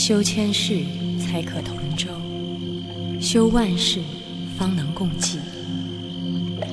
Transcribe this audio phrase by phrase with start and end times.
[0.00, 0.82] 修千世
[1.18, 2.08] 才可同舟，
[3.20, 4.00] 修万世
[4.56, 5.38] 方能共济。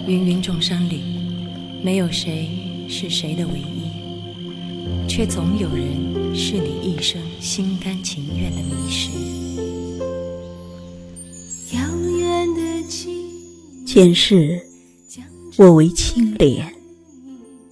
[0.07, 1.01] 芸芸众生里，
[1.83, 9.09] 没有谁是谁的唯一，却总有人是你一生心甘情愿的迷失。
[13.85, 14.61] 前世
[15.57, 16.73] 我为青莲，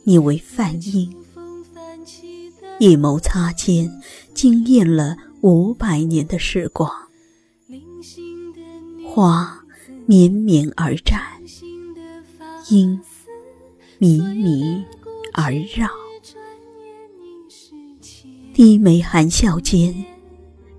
[0.04, 1.16] 你为梵音，
[2.78, 3.90] 一眸擦肩，
[4.34, 6.90] 惊艳了五百年的时光。
[9.08, 9.64] 花
[10.08, 11.22] 绵绵而展，
[12.72, 13.00] 音
[14.00, 14.84] 靡靡
[15.34, 15.88] 而绕，
[18.56, 19.94] 低眉含笑间，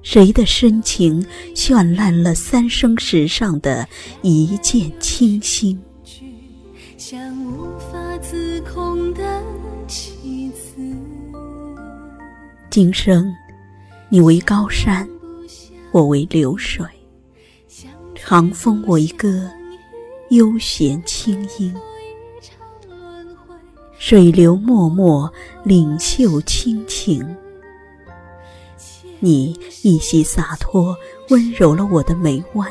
[0.02, 1.24] 谁的深情
[1.54, 3.86] 绚烂了三生石上的
[4.22, 5.80] 一见倾心？
[12.68, 13.32] 今生，
[14.08, 15.08] 你为高山，
[15.90, 16.86] 我为流水，
[18.14, 19.50] 长风为歌，
[20.30, 21.74] 悠闲清音，
[23.98, 25.28] 水流脉脉，
[25.64, 27.36] 领袖亲情。
[29.18, 30.96] 你一袭洒脱，
[31.30, 32.70] 温柔了我的眉弯。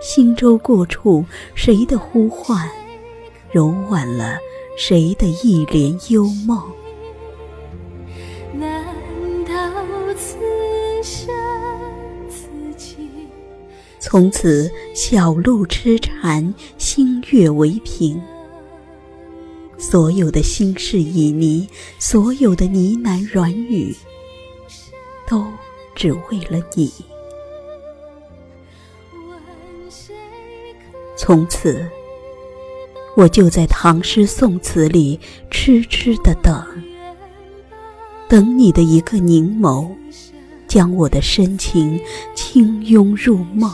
[0.00, 1.22] 星舟过处，
[1.54, 2.66] 谁的呼唤？
[3.52, 4.38] 柔婉了
[4.78, 6.62] 谁的一帘幽梦？
[14.00, 18.20] 从此小鹿痴缠，星月为凭。
[19.78, 23.94] 所有的心事旖旎，所有的呢喃软语，
[25.28, 25.46] 都
[25.94, 26.90] 只为了你。
[31.16, 31.86] 从此。
[33.16, 35.18] 我就在唐诗宋词里
[35.50, 36.64] 痴痴的等，
[38.28, 39.90] 等你的一个凝眸，
[40.70, 42.00] 将我的深情
[42.32, 43.68] 轻拥入梦。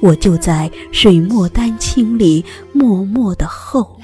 [0.00, 2.42] 我就在水墨丹青里
[2.72, 4.00] 默默的候，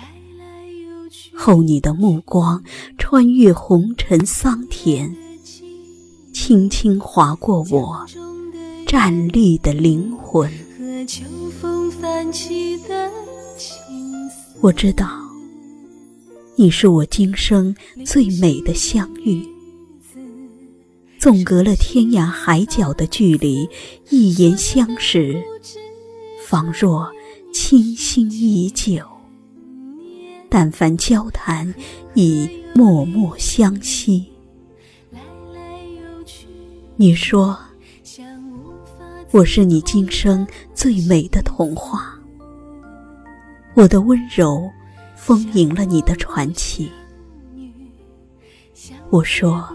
[1.34, 2.62] 候你的目光
[2.98, 5.10] 穿越红尘桑田，
[6.34, 8.06] 轻轻划过我
[8.86, 10.52] 站立的灵魂。
[14.60, 15.08] 我知道，
[16.56, 17.74] 你是我今生
[18.04, 19.42] 最美的相遇。
[21.22, 23.68] 纵隔了天涯海角的距离，
[24.10, 25.40] 一言相识，
[26.44, 27.08] 仿若
[27.54, 29.06] 倾心已久。
[30.50, 31.72] 但凡交谈，
[32.14, 34.26] 已默默相惜。
[36.96, 37.56] 你说，
[39.30, 40.44] 我是你今生
[40.74, 42.18] 最美的童话。
[43.74, 44.68] 我的温柔，
[45.14, 46.90] 丰盈了你的传奇。
[49.08, 49.72] 我说，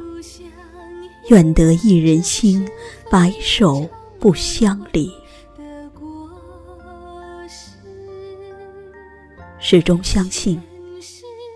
[1.27, 2.67] 愿得一人心，
[3.11, 3.87] 白首
[4.19, 5.11] 不相离。
[9.59, 10.61] 始终相信，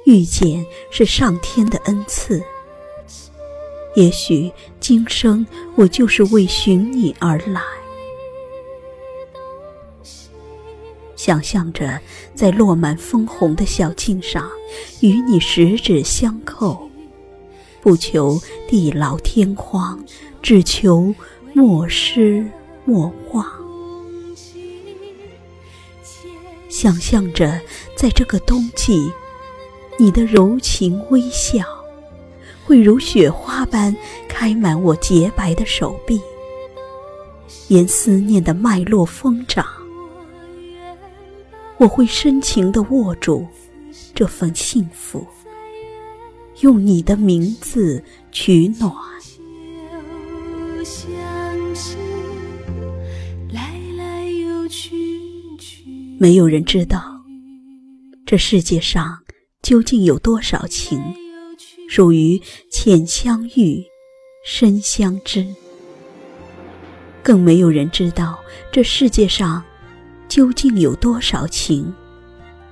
[0.05, 2.43] 遇见是上天的恩赐。
[3.95, 5.45] 也许今生
[5.75, 7.61] 我就是为寻你而来。
[11.15, 12.01] 想象着
[12.33, 14.49] 在落满枫红的小径上，
[14.99, 16.89] 与你十指相扣，
[17.81, 20.03] 不求地老天荒，
[20.41, 21.13] 只求
[21.53, 22.45] 莫失
[22.85, 23.45] 莫忘。
[26.69, 27.59] 想象着
[27.95, 29.11] 在这个冬季，
[29.97, 31.63] 你的柔情微笑，
[32.63, 33.95] 会如雪花般
[34.27, 36.21] 开满我洁白的手臂，
[37.67, 39.65] 沿思念的脉络疯长。
[41.77, 43.45] 我会深情地握住
[44.13, 45.25] 这份幸福，
[46.61, 48.91] 用你的名字取暖。
[56.17, 57.21] 没有人知道，
[58.25, 59.19] 这世界上
[59.61, 61.01] 究竟有多少情，
[61.89, 63.83] 属于浅相遇、
[64.45, 65.45] 深相知。
[67.23, 68.39] 更没有人知道，
[68.71, 69.63] 这世界上。
[70.29, 71.93] 究竟有多少情，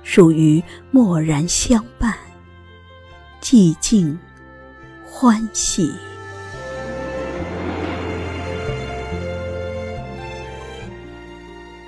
[0.02, 2.16] 属于默然相伴、
[3.40, 4.18] 寂静
[5.04, 5.90] 欢喜？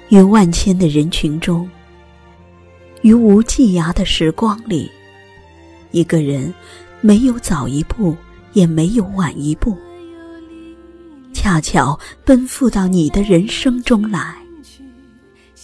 [0.08, 1.69] 于万千的人群中，
[3.02, 4.90] 于无际涯的时光里，
[5.90, 6.52] 一个人
[7.00, 8.16] 没有早一步，
[8.54, 9.76] 也没有晚一步，
[11.32, 14.37] 恰巧奔赴到你的人生中来。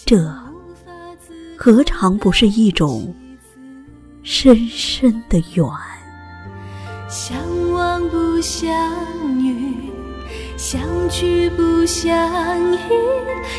[0.04, 0.34] 这
[1.56, 3.14] 何尝不是一种
[4.30, 5.66] 深深的缘？
[7.08, 7.38] 相
[7.72, 8.70] 望不相
[9.42, 9.90] 遇，
[10.54, 10.78] 相
[11.08, 12.14] 聚不相
[12.74, 12.78] 依，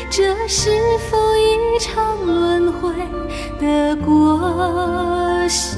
[0.08, 0.70] 这是
[1.10, 2.94] 否一场轮回
[3.58, 5.76] 的过失？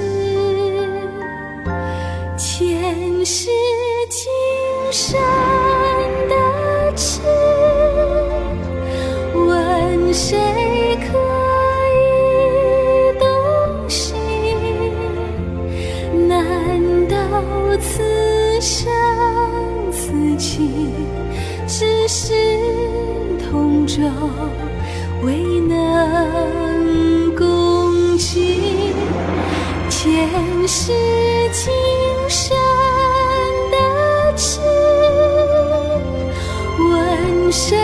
[2.37, 3.49] 前世
[4.11, 5.19] 今生
[17.83, 18.91] 此生
[19.91, 20.93] 此情
[21.67, 22.33] 只是
[23.51, 24.01] 同舟，
[25.23, 28.95] 未能共济？
[29.91, 30.29] 前
[30.67, 30.93] 世
[31.53, 31.73] 今
[32.29, 32.57] 生
[33.71, 33.77] 的
[34.37, 34.61] 痴，
[36.79, 37.77] 问谁